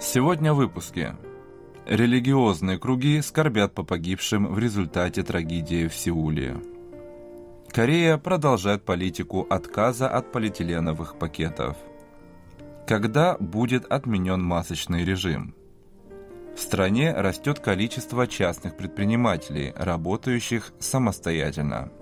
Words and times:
Сегодня 0.00 0.54
в 0.54 0.56
выпуске. 0.56 1.14
Религиозные 1.84 2.78
круги 2.78 3.20
скорбят 3.20 3.74
по 3.74 3.82
погибшим 3.82 4.46
в 4.46 4.58
результате 4.58 5.22
трагедии 5.22 5.88
в 5.88 5.94
Сеуле. 5.94 6.56
Корея 7.70 8.16
продолжает 8.16 8.82
политику 8.82 9.46
отказа 9.50 10.08
от 10.08 10.32
полиэтиленовых 10.32 11.18
пакетов. 11.18 11.76
Когда 12.86 13.36
будет 13.38 13.84
отменен 13.84 14.42
масочный 14.42 15.04
режим? 15.04 15.54
В 16.56 16.60
стране 16.60 17.12
растет 17.12 17.60
количество 17.60 18.26
частных 18.26 18.78
предпринимателей, 18.78 19.74
работающих 19.76 20.72
самостоятельно. 20.78 21.92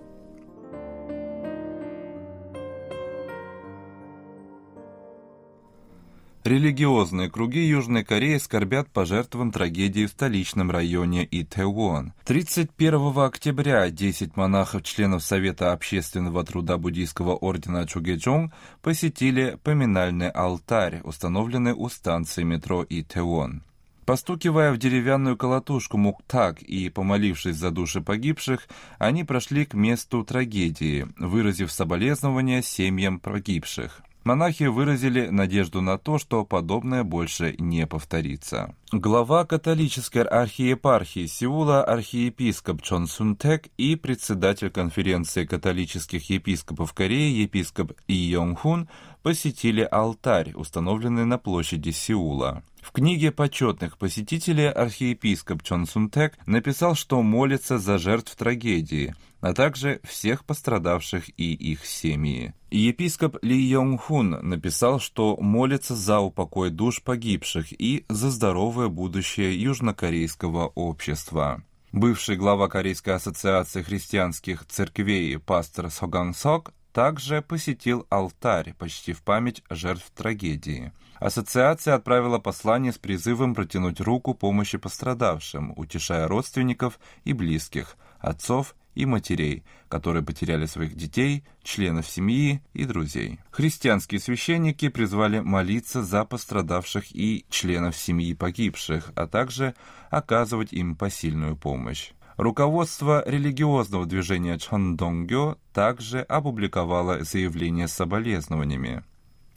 Религиозные 6.49 7.29
круги 7.29 7.61
Южной 7.61 8.05
Кореи 8.05 8.39
скорбят 8.39 8.89
по 8.89 9.05
жертвам 9.05 9.53
трагедии 9.53 10.07
в 10.07 10.11
столичном 10.13 10.71
районе 10.71 11.29
Итэвон. 11.31 12.15
31 12.25 13.19
октября 13.19 13.91
10 13.91 14.35
монахов-членов 14.35 15.23
Совета 15.23 15.73
общественного 15.73 16.43
труда 16.45 16.79
буддийского 16.79 17.37
ордена 17.37 17.87
Чугечонг 17.87 18.55
посетили 18.81 19.59
поминальный 19.63 20.31
алтарь, 20.31 21.03
установленный 21.05 21.75
у 21.75 21.91
станции 21.91 22.45
метро 22.45 22.83
Итэвон. 22.89 23.63
Постукивая 24.07 24.73
в 24.73 24.79
деревянную 24.79 25.37
колотушку 25.37 25.99
муктак 25.99 26.63
и 26.63 26.89
помолившись 26.89 27.57
за 27.57 27.71
души 27.71 28.01
погибших, 28.01 28.69
они 28.99 29.23
прошли 29.23 29.67
к 29.67 29.75
месту 29.75 30.25
трагедии, 30.25 31.09
выразив 31.19 31.71
соболезнования 31.71 32.63
семьям 32.63 33.21
погибших. 33.21 34.03
Монахи 34.25 34.65
выразили 34.65 35.29
надежду 35.29 35.81
на 35.81 35.97
то, 35.97 36.19
что 36.19 36.45
подобное 36.45 37.05
больше 37.05 37.55
не 37.59 37.87
повторится. 37.87 38.75
Глава 38.93 39.45
католической 39.45 40.23
архиепархии 40.23 41.27
Сеула 41.27 41.85
архиепископ 41.85 42.83
Чон 42.83 43.07
Сунтек 43.07 43.69
и 43.77 43.97
председатель 43.97 44.71
конференции 44.71 45.45
католических 45.45 46.29
епископов 46.31 46.93
Кореи 46.93 47.43
епископ 47.43 47.93
И 48.07 48.15
Йонг 48.15 48.61
Хун 48.61 48.89
посетили 49.29 49.87
алтарь, 49.91 50.55
установленный 50.55 51.27
на 51.27 51.37
площади 51.37 51.91
Сеула. 51.91 52.63
В 52.81 52.93
книге 52.93 53.31
почетных 53.31 53.99
посетителей 53.99 54.71
архиепископ 54.71 55.63
Чон 55.63 55.85
Сунтек 55.85 56.39
написал, 56.47 56.95
что 56.95 57.21
молится 57.21 57.77
за 57.77 57.99
жертв 57.99 58.35
трагедии, 58.37 59.15
а 59.43 59.53
также 59.53 60.01
всех 60.03 60.47
пострадавших 60.47 61.29
и 61.39 61.53
их 61.53 61.85
семьи. 61.85 62.55
Епископ 62.71 63.37
Ли 63.43 63.55
Йонг 63.55 64.01
Хун 64.01 64.31
написал, 64.31 64.99
что 64.99 65.37
молится 65.37 65.95
за 65.95 66.21
упокой 66.21 66.71
душ 66.71 67.03
погибших 67.03 67.79
и 67.79 68.07
за 68.09 68.31
здоровое 68.31 68.89
будущее 68.89 69.61
южнокорейского 69.61 70.69
общества. 70.69 71.63
Бывший 71.93 72.37
глава 72.37 72.69
Корейской 72.69 73.15
ассоциации 73.15 73.83
христианских 73.83 74.65
церквей 74.67 75.39
пастор 75.39 75.91
Соган 75.91 76.33
Сок 76.33 76.73
также 76.93 77.43
посетил 77.43 78.07
алтарь 78.11 78.75
почти 78.75 79.13
в 79.13 79.23
память 79.23 79.63
жертв 79.71 80.11
трагедии. 80.15 80.93
Ассоциация 81.21 81.95
отправила 81.95 82.39
послание 82.39 82.93
с 82.93 82.99
призывом 82.99 83.55
протянуть 83.55 84.01
руку 84.01 84.35
помощи 84.35 84.79
пострадавшим, 84.79 85.73
утешая 85.77 86.29
родственников 86.29 87.01
и 87.25 87.33
близких, 87.33 87.97
отцов 88.21 88.75
и 88.95 89.07
матерей, 89.07 89.65
которые 89.89 90.25
потеряли 90.25 90.67
своих 90.67 90.97
детей, 90.97 91.45
членов 91.63 92.07
семьи 92.09 92.63
и 92.73 92.85
друзей. 92.85 93.39
Христианские 93.51 94.21
священники 94.21 94.89
призвали 94.89 95.39
молиться 95.39 96.03
за 96.03 96.25
пострадавших 96.25 97.15
и 97.15 97.47
членов 97.49 97.97
семьи 97.97 98.35
погибших, 98.35 99.13
а 99.15 99.27
также 99.27 99.75
оказывать 100.11 100.73
им 100.73 100.97
посильную 100.97 101.57
помощь. 101.57 102.11
Руководство 102.39 103.25
религиозного 103.27 104.07
движения 104.07 104.59
Чондонгё 104.59 105.57
также 105.73 106.21
опубликовало 106.21 107.25
заявление 107.25 107.89
с 107.89 107.93
соболезнованиями. 107.95 109.03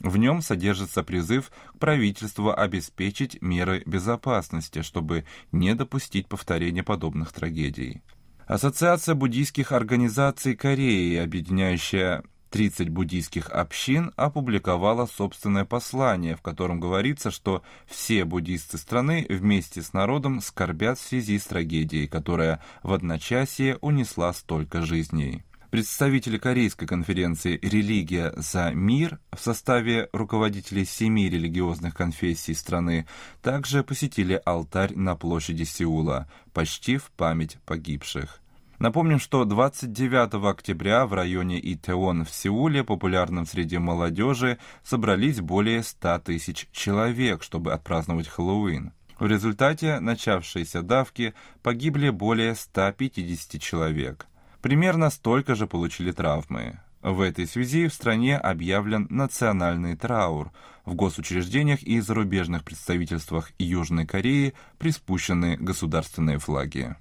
В 0.00 0.16
нем 0.16 0.42
содержится 0.42 1.04
призыв 1.04 1.52
к 1.68 1.78
правительству 1.78 2.52
обеспечить 2.52 3.40
меры 3.40 3.84
безопасности, 3.86 4.82
чтобы 4.82 5.24
не 5.52 5.76
допустить 5.76 6.26
повторения 6.26 6.82
подобных 6.82 7.32
трагедий. 7.32 8.02
Ассоциация 8.48 9.14
буддийских 9.14 9.70
организаций 9.70 10.56
Кореи, 10.56 11.18
объединяющая 11.18 12.24
30 12.52 12.90
буддийских 12.90 13.48
общин 13.50 14.12
опубликовала 14.16 15.06
собственное 15.06 15.64
послание, 15.64 16.36
в 16.36 16.42
котором 16.42 16.80
говорится, 16.80 17.30
что 17.30 17.62
все 17.86 18.26
буддисты 18.26 18.76
страны 18.76 19.24
вместе 19.28 19.80
с 19.80 19.94
народом 19.94 20.42
скорбят 20.42 20.98
в 20.98 21.02
связи 21.02 21.38
с 21.38 21.46
трагедией, 21.46 22.06
которая 22.06 22.62
в 22.82 22.92
одночасье 22.92 23.78
унесла 23.80 24.34
столько 24.34 24.82
жизней. 24.82 25.42
Представители 25.70 26.36
Корейской 26.36 26.84
конференции 26.84 27.58
«Религия 27.62 28.34
за 28.36 28.72
мир» 28.72 29.18
в 29.34 29.40
составе 29.40 30.10
руководителей 30.12 30.84
семи 30.84 31.30
религиозных 31.30 31.94
конфессий 31.94 32.52
страны 32.52 33.06
также 33.40 33.82
посетили 33.82 34.38
алтарь 34.44 34.94
на 34.94 35.16
площади 35.16 35.62
Сеула, 35.62 36.30
почти 36.52 36.98
в 36.98 37.10
память 37.12 37.56
погибших. 37.64 38.41
Напомним, 38.82 39.20
что 39.20 39.44
29 39.44 40.44
октября 40.44 41.06
в 41.06 41.12
районе 41.12 41.60
Итеон 41.72 42.24
в 42.24 42.30
Сеуле, 42.30 42.82
популярном 42.82 43.46
среди 43.46 43.78
молодежи, 43.78 44.58
собрались 44.82 45.40
более 45.40 45.84
100 45.84 46.18
тысяч 46.18 46.66
человек, 46.72 47.44
чтобы 47.44 47.74
отпраздновать 47.74 48.26
Хэллоуин. 48.26 48.90
В 49.20 49.26
результате 49.28 50.00
начавшейся 50.00 50.82
давки 50.82 51.32
погибли 51.62 52.10
более 52.10 52.56
150 52.56 53.62
человек. 53.62 54.26
Примерно 54.60 55.10
столько 55.10 55.54
же 55.54 55.68
получили 55.68 56.10
травмы. 56.10 56.80
В 57.02 57.20
этой 57.20 57.46
связи 57.46 57.86
в 57.86 57.94
стране 57.94 58.36
объявлен 58.36 59.06
национальный 59.10 59.94
траур. 59.94 60.50
В 60.84 60.96
госучреждениях 60.96 61.84
и 61.84 62.00
зарубежных 62.00 62.64
представительствах 62.64 63.52
Южной 63.60 64.06
Кореи 64.06 64.54
приспущены 64.78 65.56
государственные 65.56 66.40
флаги. 66.40 66.96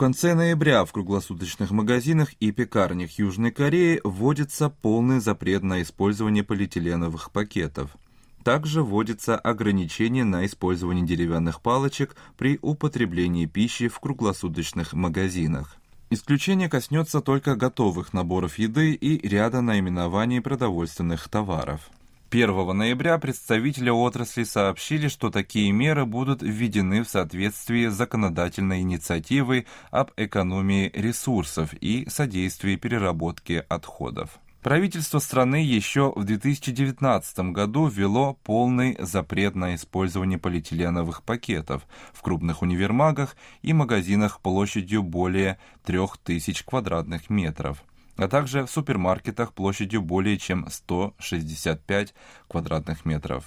Конце 0.00 0.32
ноября 0.32 0.86
в 0.86 0.92
круглосуточных 0.92 1.72
магазинах 1.72 2.32
и 2.40 2.52
пекарнях 2.52 3.18
Южной 3.18 3.50
Кореи 3.50 4.00
вводится 4.02 4.70
полный 4.70 5.20
запрет 5.20 5.62
на 5.62 5.82
использование 5.82 6.42
полиэтиленовых 6.42 7.30
пакетов. 7.30 7.90
Также 8.42 8.82
вводится 8.82 9.36
ограничение 9.36 10.24
на 10.24 10.46
использование 10.46 11.04
деревянных 11.04 11.60
палочек 11.60 12.16
при 12.38 12.58
употреблении 12.62 13.44
пищи 13.44 13.88
в 13.88 14.00
круглосуточных 14.00 14.94
магазинах. 14.94 15.76
Исключение 16.08 16.70
коснется 16.70 17.20
только 17.20 17.54
готовых 17.54 18.14
наборов 18.14 18.58
еды 18.58 18.94
и 18.94 19.28
ряда 19.28 19.60
наименований 19.60 20.40
продовольственных 20.40 21.28
товаров. 21.28 21.90
1 22.32 22.76
ноября 22.76 23.18
представители 23.18 23.90
отрасли 23.90 24.44
сообщили, 24.44 25.08
что 25.08 25.30
такие 25.30 25.72
меры 25.72 26.06
будут 26.06 26.42
введены 26.42 27.02
в 27.02 27.08
соответствии 27.08 27.88
с 27.88 27.94
законодательной 27.94 28.82
инициативой 28.82 29.66
об 29.90 30.12
экономии 30.16 30.92
ресурсов 30.94 31.74
и 31.74 32.08
содействии 32.08 32.76
переработке 32.76 33.58
отходов. 33.68 34.38
Правительство 34.62 35.18
страны 35.18 35.56
еще 35.56 36.12
в 36.14 36.22
2019 36.22 37.50
году 37.50 37.88
ввело 37.88 38.34
полный 38.44 38.96
запрет 39.00 39.56
на 39.56 39.74
использование 39.74 40.38
полиэтиленовых 40.38 41.24
пакетов 41.24 41.82
в 42.12 42.22
крупных 42.22 42.62
универмагах 42.62 43.36
и 43.62 43.72
магазинах 43.72 44.38
площадью 44.40 45.02
более 45.02 45.58
3000 45.84 46.64
квадратных 46.64 47.28
метров 47.28 47.82
а 48.20 48.28
также 48.28 48.64
в 48.64 48.70
супермаркетах 48.70 49.52
площадью 49.54 50.02
более 50.02 50.38
чем 50.38 50.68
165 50.70 52.14
квадратных 52.48 53.04
метров. 53.04 53.44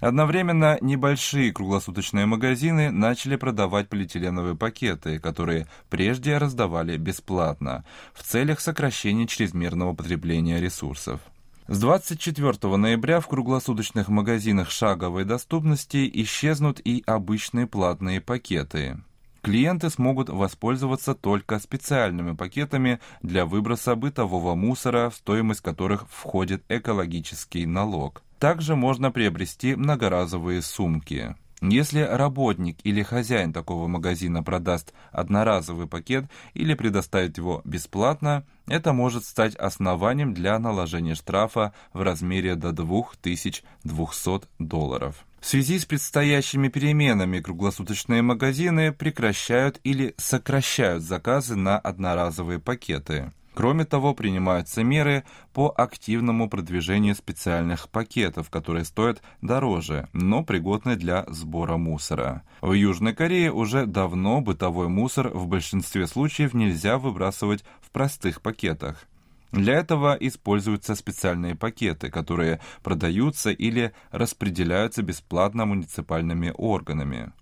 Одновременно 0.00 0.76
небольшие 0.80 1.52
круглосуточные 1.52 2.26
магазины 2.26 2.90
начали 2.90 3.36
продавать 3.36 3.88
полиэтиленовые 3.88 4.54
пакеты, 4.54 5.18
которые 5.18 5.66
прежде 5.88 6.36
раздавали 6.36 6.96
бесплатно, 6.96 7.84
в 8.12 8.22
целях 8.22 8.60
сокращения 8.60 9.26
чрезмерного 9.26 9.94
потребления 9.94 10.60
ресурсов. 10.60 11.20
С 11.66 11.80
24 11.80 12.76
ноября 12.76 13.20
в 13.20 13.28
круглосуточных 13.28 14.08
магазинах 14.08 14.70
шаговой 14.70 15.24
доступности 15.24 16.10
исчезнут 16.22 16.80
и 16.84 17.02
обычные 17.06 17.66
платные 17.66 18.20
пакеты. 18.20 18.98
Клиенты 19.44 19.90
смогут 19.90 20.30
воспользоваться 20.30 21.14
только 21.14 21.58
специальными 21.58 22.34
пакетами 22.34 22.98
для 23.20 23.44
выброса 23.44 23.94
бытового 23.94 24.54
мусора, 24.54 25.10
в 25.10 25.16
стоимость 25.16 25.60
которых 25.60 26.08
входит 26.08 26.64
экологический 26.70 27.66
налог. 27.66 28.22
Также 28.38 28.74
можно 28.74 29.12
приобрести 29.12 29.74
многоразовые 29.74 30.62
сумки. 30.62 31.36
Если 31.60 32.00
работник 32.00 32.78
или 32.84 33.02
хозяин 33.02 33.52
такого 33.52 33.86
магазина 33.86 34.42
продаст 34.42 34.94
одноразовый 35.12 35.88
пакет 35.88 36.24
или 36.54 36.72
предоставит 36.72 37.36
его 37.36 37.60
бесплатно, 37.66 38.44
это 38.66 38.94
может 38.94 39.26
стать 39.26 39.56
основанием 39.56 40.32
для 40.32 40.58
наложения 40.58 41.14
штрафа 41.14 41.74
в 41.92 42.00
размере 42.00 42.54
до 42.54 42.72
2200 42.72 44.40
долларов. 44.58 45.26
В 45.44 45.46
связи 45.46 45.78
с 45.78 45.84
предстоящими 45.84 46.68
переменами 46.68 47.38
круглосуточные 47.38 48.22
магазины 48.22 48.92
прекращают 48.92 49.78
или 49.84 50.14
сокращают 50.16 51.02
заказы 51.02 51.54
на 51.54 51.78
одноразовые 51.78 52.60
пакеты. 52.60 53.30
Кроме 53.52 53.84
того, 53.84 54.14
принимаются 54.14 54.82
меры 54.82 55.24
по 55.52 55.68
активному 55.76 56.48
продвижению 56.48 57.14
специальных 57.14 57.90
пакетов, 57.90 58.48
которые 58.48 58.86
стоят 58.86 59.20
дороже, 59.42 60.08
но 60.14 60.42
пригодны 60.42 60.96
для 60.96 61.26
сбора 61.28 61.76
мусора. 61.76 62.42
В 62.62 62.72
Южной 62.72 63.14
Корее 63.14 63.52
уже 63.52 63.84
давно 63.84 64.40
бытовой 64.40 64.88
мусор 64.88 65.28
в 65.28 65.46
большинстве 65.46 66.06
случаев 66.06 66.54
нельзя 66.54 66.96
выбрасывать 66.96 67.64
в 67.82 67.90
простых 67.90 68.40
пакетах. 68.40 69.06
Для 69.54 69.74
этого 69.74 70.16
используются 70.18 70.96
специальные 70.96 71.54
пакеты, 71.54 72.10
которые 72.10 72.60
продаются 72.82 73.50
или 73.50 73.92
распределяются 74.10 75.02
бесплатно 75.02 75.64
муниципальными 75.64 76.52
органами. 76.56 77.32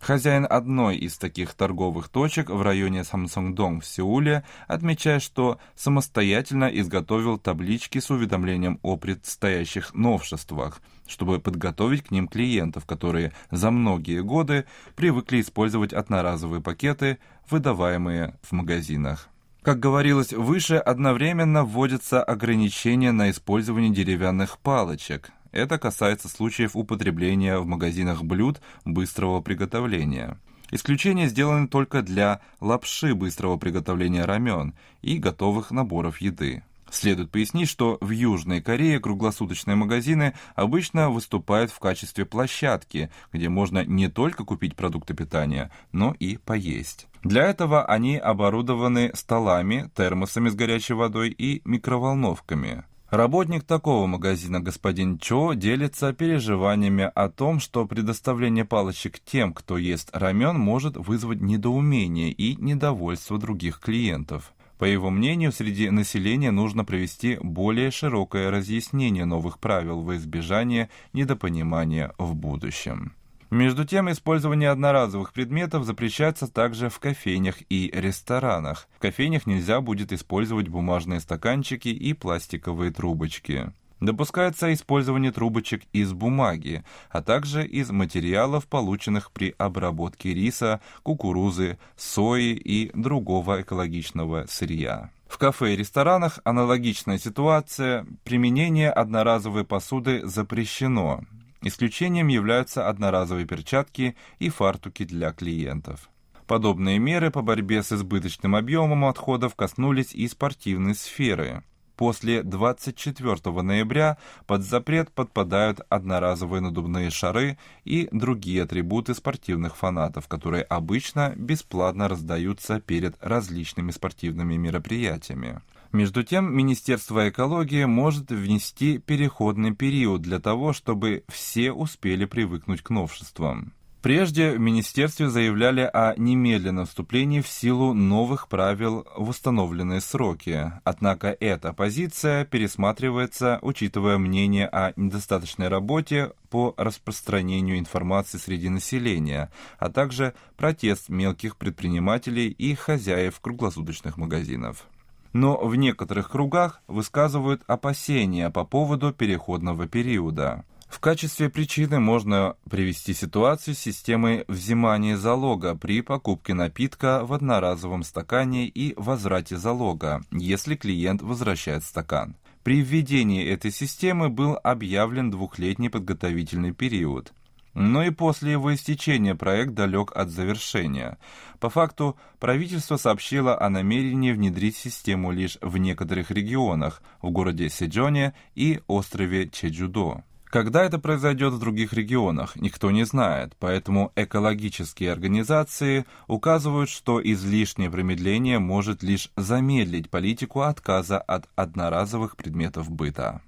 Хозяин 0.00 0.46
одной 0.48 0.96
из 0.96 1.18
таких 1.18 1.52
торговых 1.52 2.08
точек 2.08 2.48
в 2.48 2.62
районе 2.62 3.04
Самсунгдong 3.04 3.80
в 3.80 3.86
Сеуле 3.86 4.44
отмечает, 4.66 5.22
что 5.22 5.58
самостоятельно 5.74 6.64
изготовил 6.64 7.36
таблички 7.36 7.98
с 7.98 8.10
уведомлением 8.10 8.78
о 8.82 8.96
предстоящих 8.96 9.92
новшествах, 9.92 10.80
чтобы 11.06 11.38
подготовить 11.38 12.04
к 12.04 12.10
ним 12.10 12.28
клиентов, 12.28 12.86
которые 12.86 13.32
за 13.50 13.70
многие 13.70 14.22
годы 14.22 14.64
привыкли 14.96 15.42
использовать 15.42 15.92
одноразовые 15.92 16.62
пакеты, 16.62 17.18
выдаваемые 17.50 18.38
в 18.40 18.52
магазинах. 18.52 19.28
Как 19.68 19.80
говорилось 19.80 20.32
выше, 20.32 20.76
одновременно 20.76 21.62
вводятся 21.62 22.24
ограничения 22.24 23.12
на 23.12 23.28
использование 23.28 23.90
деревянных 23.90 24.56
палочек, 24.56 25.30
это 25.52 25.78
касается 25.78 26.28
случаев 26.28 26.74
употребления 26.74 27.58
в 27.58 27.66
магазинах 27.66 28.22
блюд 28.22 28.62
быстрого 28.86 29.42
приготовления. 29.42 30.38
Исключения 30.70 31.28
сделаны 31.28 31.68
только 31.68 32.00
для 32.00 32.40
лапши 32.60 33.14
быстрого 33.14 33.58
приготовления 33.58 34.24
рамен 34.24 34.72
и 35.02 35.18
готовых 35.18 35.70
наборов 35.70 36.22
еды. 36.22 36.62
Следует 36.90 37.30
пояснить, 37.30 37.68
что 37.68 37.98
в 38.00 38.08
Южной 38.08 38.62
Корее 38.62 39.00
круглосуточные 39.00 39.76
магазины 39.76 40.32
обычно 40.54 41.10
выступают 41.10 41.70
в 41.70 41.78
качестве 41.78 42.24
площадки, 42.24 43.10
где 43.34 43.50
можно 43.50 43.84
не 43.84 44.08
только 44.08 44.44
купить 44.44 44.76
продукты 44.76 45.12
питания, 45.12 45.70
но 45.92 46.16
и 46.18 46.38
поесть. 46.38 47.06
Для 47.24 47.46
этого 47.46 47.84
они 47.84 48.16
оборудованы 48.16 49.10
столами, 49.14 49.90
термосами 49.96 50.48
с 50.48 50.54
горячей 50.54 50.94
водой 50.94 51.30
и 51.30 51.60
микроволновками. 51.64 52.84
Работник 53.10 53.64
такого 53.64 54.06
магазина, 54.06 54.60
господин 54.60 55.18
Чо, 55.18 55.54
делится 55.54 56.12
переживаниями 56.12 57.10
о 57.14 57.30
том, 57.30 57.58
что 57.58 57.86
предоставление 57.86 58.66
палочек 58.66 59.18
тем, 59.18 59.54
кто 59.54 59.78
ест 59.78 60.10
рамен, 60.12 60.58
может 60.58 60.98
вызвать 60.98 61.40
недоумение 61.40 62.30
и 62.30 62.56
недовольство 62.56 63.38
других 63.38 63.80
клиентов. 63.80 64.52
По 64.76 64.84
его 64.84 65.08
мнению, 65.10 65.52
среди 65.52 65.88
населения 65.90 66.50
нужно 66.50 66.84
провести 66.84 67.38
более 67.42 67.90
широкое 67.90 68.50
разъяснение 68.50 69.24
новых 69.24 69.58
правил 69.58 70.02
во 70.02 70.16
избежание 70.16 70.90
недопонимания 71.14 72.12
в 72.18 72.34
будущем. 72.34 73.12
Между 73.50 73.86
тем, 73.86 74.10
использование 74.10 74.68
одноразовых 74.68 75.32
предметов 75.32 75.84
запрещается 75.84 76.48
также 76.48 76.90
в 76.90 76.98
кофейнях 76.98 77.56
и 77.70 77.90
ресторанах. 77.94 78.88
В 78.96 79.00
кофейнях 79.00 79.46
нельзя 79.46 79.80
будет 79.80 80.12
использовать 80.12 80.68
бумажные 80.68 81.20
стаканчики 81.20 81.88
и 81.88 82.12
пластиковые 82.12 82.92
трубочки. 82.92 83.72
Допускается 84.00 84.72
использование 84.72 85.32
трубочек 85.32 85.82
из 85.92 86.12
бумаги, 86.12 86.84
а 87.10 87.22
также 87.22 87.66
из 87.66 87.90
материалов, 87.90 88.66
полученных 88.66 89.32
при 89.32 89.54
обработке 89.58 90.34
риса, 90.34 90.80
кукурузы, 91.02 91.78
сои 91.96 92.52
и 92.52 92.90
другого 92.94 93.62
экологичного 93.62 94.44
сырья. 94.48 95.10
В 95.26 95.36
кафе 95.38 95.74
и 95.74 95.76
ресторанах 95.76 96.38
аналогичная 96.44 97.18
ситуация. 97.18 98.06
Применение 98.24 98.90
одноразовой 98.90 99.64
посуды 99.64 100.26
запрещено. 100.26 101.22
Исключением 101.62 102.28
являются 102.28 102.88
одноразовые 102.88 103.46
перчатки 103.46 104.16
и 104.38 104.48
фартуки 104.48 105.04
для 105.04 105.32
клиентов. 105.32 106.08
Подобные 106.46 106.98
меры 106.98 107.30
по 107.30 107.42
борьбе 107.42 107.82
с 107.82 107.92
избыточным 107.92 108.54
объемом 108.54 109.04
отходов 109.04 109.54
коснулись 109.54 110.14
и 110.14 110.26
спортивной 110.28 110.94
сферы. 110.94 111.62
После 111.98 112.44
24 112.44 113.60
ноября 113.60 114.18
под 114.46 114.62
запрет 114.62 115.10
подпадают 115.10 115.80
одноразовые 115.88 116.60
надувные 116.60 117.10
шары 117.10 117.58
и 117.84 118.08
другие 118.12 118.62
атрибуты 118.62 119.14
спортивных 119.14 119.76
фанатов, 119.76 120.28
которые 120.28 120.62
обычно 120.62 121.34
бесплатно 121.36 122.06
раздаются 122.06 122.80
перед 122.80 123.16
различными 123.20 123.90
спортивными 123.90 124.54
мероприятиями. 124.56 125.60
Между 125.92 126.22
тем, 126.22 126.54
Министерство 126.54 127.30
экологии 127.30 127.84
может 127.84 128.30
внести 128.30 128.98
переходный 128.98 129.74
период 129.74 130.20
для 130.20 130.38
того, 130.38 130.74
чтобы 130.74 131.24
все 131.28 131.72
успели 131.72 132.26
привыкнуть 132.26 132.82
к 132.82 132.90
новшествам. 132.90 133.72
Прежде 134.02 134.52
в 134.52 134.60
Министерстве 134.60 135.28
заявляли 135.28 135.80
о 135.80 136.14
немедленном 136.16 136.86
вступлении 136.86 137.40
в 137.40 137.48
силу 137.48 137.94
новых 137.94 138.48
правил 138.48 139.08
в 139.16 139.30
установленные 139.30 140.00
сроки, 140.00 140.72
однако 140.84 141.36
эта 141.40 141.72
позиция 141.72 142.44
пересматривается, 142.44 143.58
учитывая 143.60 144.18
мнение 144.18 144.68
о 144.68 144.92
недостаточной 144.94 145.66
работе 145.66 146.32
по 146.48 146.74
распространению 146.76 147.78
информации 147.78 148.38
среди 148.38 148.68
населения, 148.68 149.50
а 149.80 149.90
также 149.90 150.32
протест 150.56 151.08
мелких 151.08 151.56
предпринимателей 151.56 152.50
и 152.50 152.76
хозяев 152.76 153.40
круглосуточных 153.40 154.16
магазинов 154.16 154.86
но 155.32 155.56
в 155.56 155.74
некоторых 155.76 156.30
кругах 156.30 156.82
высказывают 156.86 157.62
опасения 157.66 158.50
по 158.50 158.64
поводу 158.64 159.12
переходного 159.12 159.86
периода. 159.86 160.64
В 160.88 161.00
качестве 161.00 161.50
причины 161.50 162.00
можно 162.00 162.56
привести 162.68 163.12
ситуацию 163.12 163.74
с 163.74 163.78
системой 163.78 164.44
взимания 164.48 165.18
залога 165.18 165.74
при 165.76 166.00
покупке 166.00 166.54
напитка 166.54 167.24
в 167.24 167.34
одноразовом 167.34 168.02
стакане 168.02 168.66
и 168.66 168.94
возврате 168.96 169.58
залога, 169.58 170.22
если 170.32 170.76
клиент 170.76 171.20
возвращает 171.20 171.84
стакан. 171.84 172.36
При 172.62 172.80
введении 172.80 173.46
этой 173.46 173.70
системы 173.70 174.28
был 174.28 174.58
объявлен 174.62 175.30
двухлетний 175.30 175.90
подготовительный 175.90 176.72
период. 176.72 177.32
Но 177.74 178.02
и 178.02 178.10
после 178.10 178.52
его 178.52 178.74
истечения 178.74 179.34
проект 179.34 179.74
далек 179.74 180.12
от 180.16 180.30
завершения. 180.30 181.18
По 181.60 181.70
факту, 181.70 182.16
правительство 182.40 182.96
сообщило 182.96 183.60
о 183.60 183.68
намерении 183.68 184.32
внедрить 184.32 184.76
систему 184.76 185.32
лишь 185.32 185.58
в 185.60 185.76
некоторых 185.76 186.30
регионах, 186.30 187.02
в 187.22 187.30
городе 187.30 187.68
Сиджоне 187.68 188.34
и 188.54 188.80
острове 188.86 189.48
Чеджудо. 189.48 190.24
Когда 190.50 190.82
это 190.82 190.98
произойдет 190.98 191.52
в 191.52 191.58
других 191.58 191.92
регионах, 191.92 192.56
никто 192.56 192.90
не 192.90 193.04
знает, 193.04 193.54
поэтому 193.58 194.12
экологические 194.16 195.12
организации 195.12 196.06
указывают, 196.26 196.88
что 196.88 197.20
излишнее 197.22 197.90
промедление 197.90 198.58
может 198.58 199.02
лишь 199.02 199.30
замедлить 199.36 200.08
политику 200.08 200.62
отказа 200.62 201.18
от 201.18 201.48
одноразовых 201.54 202.36
предметов 202.36 202.90
быта. 202.90 203.42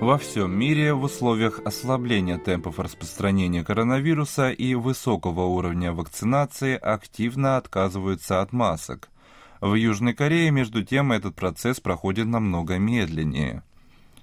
Во 0.00 0.18
всем 0.18 0.56
мире 0.56 0.92
в 0.92 1.04
условиях 1.04 1.60
ослабления 1.64 2.36
темпов 2.36 2.78
распространения 2.78 3.64
коронавируса 3.64 4.50
и 4.50 4.74
высокого 4.74 5.46
уровня 5.46 5.92
вакцинации 5.92 6.76
активно 6.76 7.56
отказываются 7.56 8.42
от 8.42 8.52
масок. 8.52 9.08
В 9.62 9.72
Южной 9.74 10.12
Корее, 10.12 10.50
между 10.50 10.84
тем, 10.84 11.12
этот 11.12 11.34
процесс 11.34 11.80
проходит 11.80 12.26
намного 12.26 12.76
медленнее. 12.78 13.62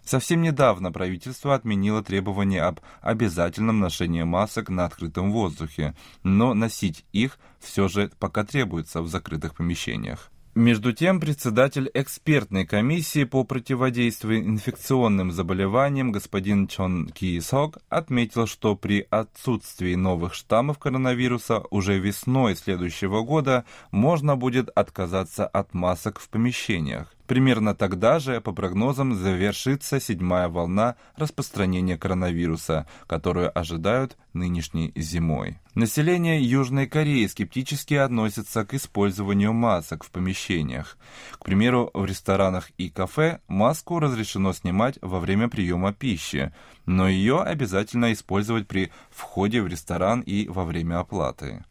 Совсем 0.05 0.43
недавно 0.43 0.91
правительство 0.91 1.55
отменило 1.55 2.03
требование 2.03 2.61
об 2.61 2.79
обязательном 3.01 3.79
ношении 3.79 4.23
масок 4.23 4.69
на 4.69 4.85
открытом 4.85 5.31
воздухе, 5.31 5.95
но 6.21 6.53
носить 6.53 7.03
их 7.13 7.39
все 7.59 7.87
же 7.87 8.11
пока 8.19 8.43
требуется 8.43 9.01
в 9.01 9.07
закрытых 9.07 9.55
помещениях. 9.55 10.29
Между 10.55 10.93
тем, 10.93 11.19
председатель 11.19 11.89
экспертной 11.95 12.67
комиссии 12.67 13.23
по 13.23 13.43
противодействию 13.43 14.41
инфекционным 14.41 15.31
заболеваниям 15.31 16.11
господин 16.11 16.67
Чон 16.67 17.09
Ки 17.09 17.39
Сок 17.39 17.79
отметил, 17.89 18.45
что 18.45 18.75
при 18.75 19.07
отсутствии 19.09 19.95
новых 19.95 20.35
штаммов 20.35 20.77
коронавируса 20.77 21.63
уже 21.71 21.97
весной 21.97 22.55
следующего 22.55 23.23
года 23.23 23.65
можно 23.89 24.35
будет 24.35 24.69
отказаться 24.69 25.47
от 25.47 25.73
масок 25.73 26.19
в 26.19 26.29
помещениях. 26.29 27.11
Примерно 27.27 27.73
тогда 27.73 28.19
же, 28.19 28.41
по 28.41 28.51
прогнозам, 28.51 29.15
завершится 29.15 29.99
седьмая 29.99 30.49
волна 30.49 30.95
распространения 31.15 31.97
коронавируса, 31.97 32.85
которую 33.07 33.57
ожидают 33.57 34.17
нынешней 34.33 34.91
зимой. 34.95 35.59
Население 35.73 36.43
Южной 36.43 36.85
Кореи 36.85 37.25
скептически 37.27 37.93
относится 37.93 38.65
к 38.65 38.73
использованию 38.73 39.53
масок 39.53 40.03
в 40.03 40.11
помещениях. 40.11 40.97
К 41.39 41.45
примеру, 41.45 41.89
в 41.93 42.05
ресторанах 42.05 42.71
и 42.77 42.89
кафе 42.89 43.39
маску 43.47 43.99
разрешено 43.99 44.51
снимать 44.53 44.99
во 45.01 45.19
время 45.19 45.47
приема 45.47 45.93
пищи, 45.93 46.53
но 46.85 47.07
ее 47.07 47.41
обязательно 47.41 48.11
использовать 48.11 48.67
при 48.67 48.91
входе 49.09 49.61
в 49.61 49.67
ресторан 49.67 50.21
и 50.21 50.47
во 50.49 50.65
время 50.65 50.99
оплаты. 50.99 51.63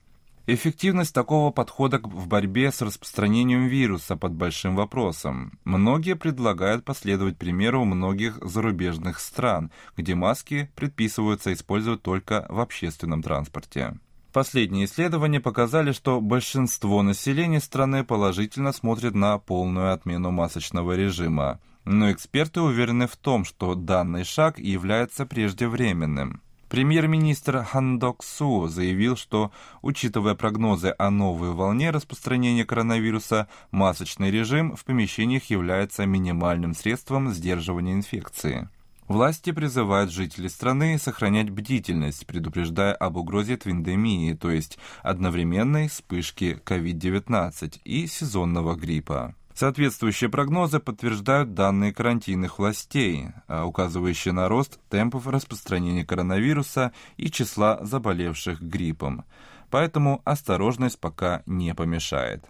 Эффективность 0.48 1.14
такого 1.14 1.52
подхода 1.52 2.00
в 2.02 2.26
борьбе 2.26 2.72
с 2.72 2.82
распространением 2.82 3.68
вируса 3.68 4.16
под 4.16 4.32
большим 4.32 4.74
вопросом. 4.74 5.56
Многие 5.64 6.16
предлагают 6.16 6.84
последовать 6.84 7.38
примеру 7.38 7.84
многих 7.84 8.38
зарубежных 8.42 9.20
стран, 9.20 9.70
где 9.96 10.16
маски 10.16 10.68
предписываются 10.74 11.52
использовать 11.52 12.02
только 12.02 12.46
в 12.48 12.58
общественном 12.58 13.22
транспорте. 13.22 13.96
Последние 14.32 14.86
исследования 14.86 15.38
показали, 15.40 15.92
что 15.92 16.20
большинство 16.20 17.02
населения 17.02 17.60
страны 17.60 18.02
положительно 18.02 18.72
смотрит 18.72 19.14
на 19.14 19.38
полную 19.38 19.92
отмену 19.92 20.32
масочного 20.32 20.96
режима, 20.96 21.60
но 21.84 22.10
эксперты 22.10 22.62
уверены 22.62 23.06
в 23.06 23.16
том, 23.16 23.44
что 23.44 23.76
данный 23.76 24.24
шаг 24.24 24.58
является 24.58 25.24
преждевременным. 25.24 26.42
Премьер-министр 26.72 27.64
Хан 27.64 27.98
Док 27.98 28.24
Су 28.24 28.66
заявил, 28.66 29.14
что, 29.14 29.52
учитывая 29.82 30.34
прогнозы 30.34 30.94
о 30.96 31.10
новой 31.10 31.50
волне 31.50 31.90
распространения 31.90 32.64
коронавируса, 32.64 33.46
масочный 33.72 34.30
режим 34.30 34.74
в 34.74 34.82
помещениях 34.86 35.50
является 35.50 36.06
минимальным 36.06 36.74
средством 36.74 37.30
сдерживания 37.34 37.92
инфекции. 37.92 38.70
Власти 39.06 39.52
призывают 39.52 40.10
жителей 40.10 40.48
страны 40.48 40.98
сохранять 40.98 41.50
бдительность, 41.50 42.26
предупреждая 42.26 42.94
об 42.94 43.18
угрозе 43.18 43.58
твиндемии, 43.58 44.32
то 44.32 44.50
есть 44.50 44.78
одновременной 45.02 45.90
вспышки 45.90 46.58
COVID-19 46.64 47.80
и 47.84 48.06
сезонного 48.06 48.76
гриппа. 48.76 49.34
Соответствующие 49.54 50.30
прогнозы 50.30 50.80
подтверждают 50.80 51.54
данные 51.54 51.92
карантинных 51.92 52.58
властей, 52.58 53.28
а, 53.48 53.64
указывающие 53.66 54.32
на 54.32 54.48
рост 54.48 54.80
темпов 54.88 55.26
распространения 55.26 56.04
коронавируса 56.04 56.92
и 57.16 57.30
числа 57.30 57.78
заболевших 57.82 58.60
гриппом. 58.62 59.24
Поэтому 59.70 60.22
осторожность 60.24 60.98
пока 60.98 61.42
не 61.46 61.74
помешает. 61.74 62.44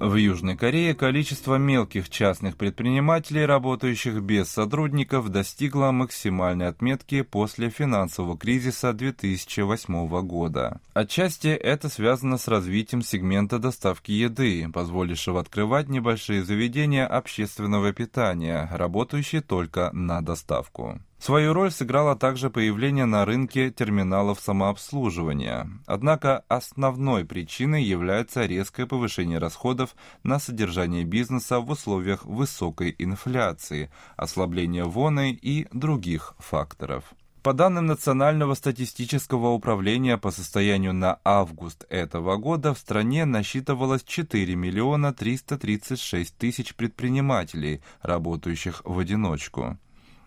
В 0.00 0.14
Южной 0.14 0.56
Корее 0.56 0.94
количество 0.94 1.56
мелких 1.56 2.08
частных 2.08 2.56
предпринимателей, 2.56 3.44
работающих 3.44 4.22
без 4.22 4.48
сотрудников, 4.48 5.28
достигло 5.28 5.90
максимальной 5.90 6.68
отметки 6.68 7.22
после 7.22 7.68
финансового 7.68 8.38
кризиса 8.38 8.92
2008 8.92 10.08
года. 10.22 10.80
Отчасти 10.94 11.48
это 11.48 11.88
связано 11.88 12.38
с 12.38 12.46
развитием 12.46 13.02
сегмента 13.02 13.58
доставки 13.58 14.12
еды, 14.12 14.68
позволившего 14.72 15.40
открывать 15.40 15.88
небольшие 15.88 16.44
заведения 16.44 17.04
общественного 17.04 17.92
питания, 17.92 18.68
работающие 18.70 19.40
только 19.40 19.90
на 19.92 20.20
доставку. 20.20 21.00
Свою 21.18 21.52
роль 21.52 21.72
сыграло 21.72 22.14
также 22.14 22.48
появление 22.48 23.04
на 23.04 23.24
рынке 23.24 23.70
терминалов 23.70 24.40
самообслуживания. 24.40 25.68
Однако 25.86 26.44
основной 26.48 27.24
причиной 27.24 27.82
является 27.82 28.46
резкое 28.46 28.86
повышение 28.86 29.38
расходов 29.38 29.96
на 30.22 30.38
содержание 30.38 31.04
бизнеса 31.04 31.58
в 31.58 31.70
условиях 31.70 32.24
высокой 32.24 32.94
инфляции, 32.98 33.90
ослабления 34.16 34.84
воны 34.84 35.32
и 35.32 35.66
других 35.72 36.34
факторов. 36.38 37.04
По 37.42 37.52
данным 37.52 37.86
Национального 37.86 38.54
статистического 38.54 39.48
управления 39.48 40.18
по 40.18 40.30
состоянию 40.30 40.92
на 40.92 41.18
август 41.24 41.84
этого 41.88 42.36
года 42.36 42.74
в 42.74 42.78
стране 42.78 43.24
насчитывалось 43.24 44.04
4 44.04 44.54
миллиона 44.54 45.12
336 45.12 46.36
тысяч 46.36 46.74
предпринимателей, 46.74 47.80
работающих 48.02 48.82
в 48.84 48.98
одиночку. 48.98 49.78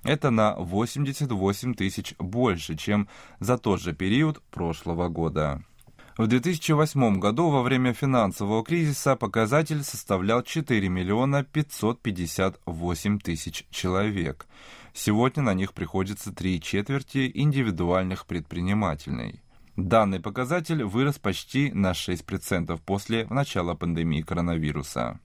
Это 0.03 0.31
на 0.31 0.55
88 0.55 1.75
тысяч 1.75 2.15
больше, 2.17 2.75
чем 2.75 3.07
за 3.39 3.57
тот 3.57 3.81
же 3.81 3.93
период 3.93 4.41
прошлого 4.49 5.09
года. 5.09 5.63
В 6.17 6.27
2008 6.27 7.19
году 7.19 7.49
во 7.49 7.61
время 7.61 7.93
финансового 7.93 8.63
кризиса 8.63 9.15
показатель 9.15 9.83
составлял 9.83 10.43
4 10.43 10.89
миллиона 10.89 11.43
558 11.43 13.19
тысяч 13.19 13.65
человек. 13.69 14.47
Сегодня 14.93 15.43
на 15.43 15.53
них 15.53 15.73
приходится 15.73 16.33
три 16.33 16.59
четверти 16.59 17.31
индивидуальных 17.33 18.25
предпринимателей. 18.25 19.41
Данный 19.77 20.19
показатель 20.19 20.83
вырос 20.83 21.17
почти 21.17 21.71
на 21.71 21.91
6% 21.91 22.79
после 22.85 23.25
начала 23.29 23.73
пандемии 23.73 24.21
коронавируса. 24.21 25.19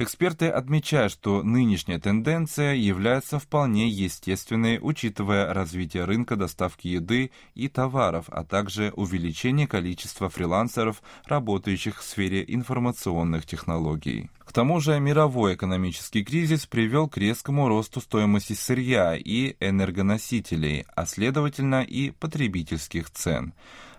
Эксперты 0.00 0.46
отмечают, 0.46 1.10
что 1.10 1.42
нынешняя 1.42 1.98
тенденция 1.98 2.74
является 2.74 3.40
вполне 3.40 3.88
естественной, 3.88 4.78
учитывая 4.80 5.52
развитие 5.52 6.04
рынка 6.04 6.36
доставки 6.36 6.86
еды 6.86 7.32
и 7.56 7.66
товаров, 7.66 8.26
а 8.28 8.44
также 8.44 8.92
увеличение 8.94 9.66
количества 9.66 10.28
фрилансеров, 10.28 11.02
работающих 11.24 11.98
в 11.98 12.04
сфере 12.04 12.44
информационных 12.46 13.44
технологий. 13.44 14.30
К 14.38 14.52
тому 14.52 14.78
же 14.78 15.00
мировой 15.00 15.56
экономический 15.56 16.22
кризис 16.22 16.64
привел 16.64 17.08
к 17.08 17.16
резкому 17.16 17.66
росту 17.66 18.00
стоимости 18.00 18.52
сырья 18.52 19.16
и 19.16 19.56
энергоносителей, 19.58 20.86
а 20.94 21.06
следовательно 21.06 21.82
и 21.82 22.12
потребительских 22.12 23.10
цен. 23.10 23.52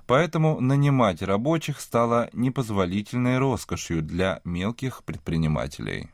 Поэтому 0.09 0.59
нанимать 0.59 1.21
рабочих 1.21 1.79
стало 1.79 2.31
непозволительной 2.33 3.37
роскошью 3.37 4.01
для 4.01 4.41
мелких 4.43 5.03
предпринимателей. 5.03 6.09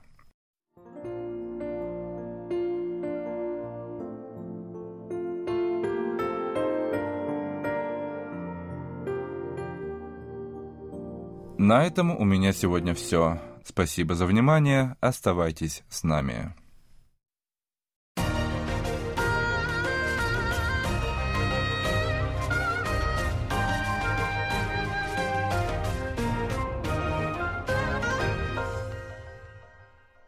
На 11.57 11.85
этом 11.85 12.11
у 12.19 12.25
меня 12.25 12.51
сегодня 12.51 12.93
все. 12.93 13.39
Спасибо 13.63 14.13
за 14.15 14.25
внимание. 14.25 14.97
Оставайтесь 14.99 15.83
с 15.87 16.03
нами. 16.03 16.53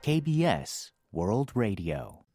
KBS 0.07 0.91
World 1.11 1.51
Radio. 1.53 2.26